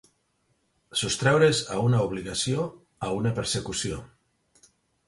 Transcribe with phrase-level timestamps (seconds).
[1.01, 2.67] Sostreure's a una obligació,
[3.09, 4.03] a una persecució.